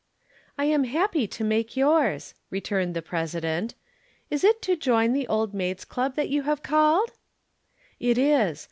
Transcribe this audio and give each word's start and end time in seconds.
"I 0.57 0.65
am 0.65 0.85
happy 0.85 1.27
to 1.27 1.43
make 1.43 1.77
yours," 1.77 2.33
returned 2.49 2.95
the 2.95 3.03
President. 3.03 3.75
"Is 4.31 4.43
it 4.43 4.59
to 4.63 4.75
join 4.75 5.13
the 5.13 5.27
Old 5.27 5.53
Maids' 5.53 5.85
Club 5.85 6.15
that 6.15 6.29
you 6.29 6.41
have 6.41 6.63
called?" 6.63 7.11
"It 7.99 8.17
is. 8.17 8.59